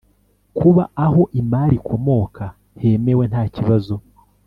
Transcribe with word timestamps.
kuba 0.57 0.83
aho 1.05 1.21
imari 1.39 1.75
ikomoka 1.79 2.45
hemewe 2.81 3.23
ntakibazo 3.31 3.95